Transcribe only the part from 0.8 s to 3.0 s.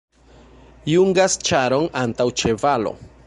Jungas ĉaron antaŭ ĉevalo.